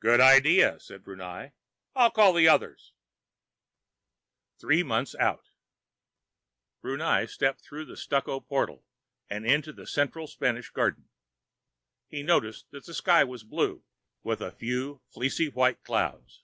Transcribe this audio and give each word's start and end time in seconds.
"Good 0.00 0.18
idea," 0.20 0.80
said 0.80 1.04
Brunei. 1.04 1.50
"I'll 1.94 2.10
call 2.10 2.32
the 2.32 2.48
others." 2.48 2.94
Three 4.60 4.82
months 4.82 5.14
out: 5.14 5.50
Brunei 6.80 7.26
stepped 7.26 7.60
through 7.60 7.84
the 7.84 7.96
stuccoed 7.96 8.48
portal, 8.48 8.84
and 9.30 9.46
into 9.46 9.72
the 9.72 9.86
central 9.86 10.26
Spanish 10.26 10.68
garden. 10.70 11.10
He 12.08 12.24
noticed 12.24 12.72
that 12.72 12.86
the 12.86 12.92
sky 12.94 13.22
was 13.22 13.44
blue, 13.44 13.84
with 14.24 14.40
a 14.40 14.50
few 14.50 15.00
fleecy 15.12 15.48
white 15.48 15.84
clouds. 15.84 16.42